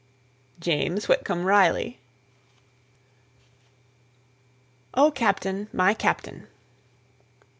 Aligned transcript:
JAMES 0.59 1.07
WHITCOMB 1.07 1.45
RILEY. 1.45 1.99
O 4.95 5.11
CAPTAIN! 5.11 5.67
MY 5.71 5.93
CAPTAIN! 5.93 6.47